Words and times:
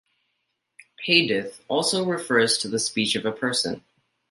"Hadith" 1.03 1.63
also 1.67 2.03
refers 2.07 2.57
to 2.57 2.67
the 2.67 2.79
speech 2.79 3.15
of 3.15 3.23
a 3.23 3.31
person. 3.31 3.83